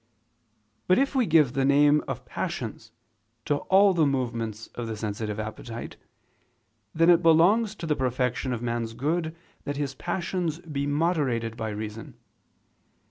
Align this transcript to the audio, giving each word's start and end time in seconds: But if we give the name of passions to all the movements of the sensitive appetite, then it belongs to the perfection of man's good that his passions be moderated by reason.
But 0.87 0.97
if 0.97 1.13
we 1.13 1.27
give 1.27 1.53
the 1.53 1.63
name 1.63 2.03
of 2.07 2.25
passions 2.25 2.91
to 3.45 3.57
all 3.57 3.93
the 3.93 4.07
movements 4.07 4.65
of 4.73 4.87
the 4.87 4.97
sensitive 4.97 5.39
appetite, 5.39 5.95
then 6.91 7.11
it 7.11 7.21
belongs 7.21 7.75
to 7.75 7.85
the 7.85 7.95
perfection 7.95 8.51
of 8.51 8.63
man's 8.63 8.93
good 8.95 9.35
that 9.63 9.77
his 9.77 9.93
passions 9.93 10.57
be 10.57 10.87
moderated 10.87 11.55
by 11.55 11.69
reason. 11.69 12.15